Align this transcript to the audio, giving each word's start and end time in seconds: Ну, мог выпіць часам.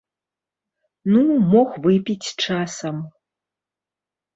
Ну, 1.11 1.21
мог 1.53 1.69
выпіць 1.85 2.33
часам. 2.49 2.95